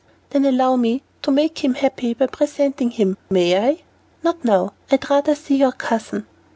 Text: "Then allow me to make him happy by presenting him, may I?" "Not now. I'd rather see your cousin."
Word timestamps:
"Then 0.31 0.45
allow 0.45 0.77
me 0.77 1.03
to 1.21 1.29
make 1.29 1.63
him 1.63 1.75
happy 1.75 2.15
by 2.15 2.25
presenting 2.25 2.89
him, 2.89 3.19
may 3.29 3.55
I?" 3.55 3.83
"Not 4.23 4.43
now. 4.43 4.73
I'd 4.89 5.07
rather 5.11 5.35
see 5.35 5.57
your 5.57 5.73
cousin." 5.73 6.25